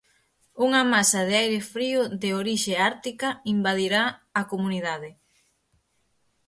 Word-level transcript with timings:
Unha 0.65 0.81
masa 0.93 1.19
de 1.27 1.35
aire 1.43 1.59
frío 1.73 2.01
de 2.21 2.29
orixe 2.41 2.73
ártica 2.91 3.29
invadirá 3.53 4.03
a 4.39 4.41
comunidade. 4.51 5.09